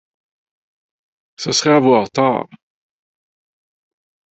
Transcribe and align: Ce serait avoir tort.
Ce 1.37 1.51
serait 1.51 1.75
avoir 1.75 2.09
tort. 2.09 2.49